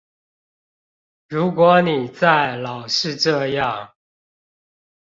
[1.27, 3.91] 如果你再老是這樣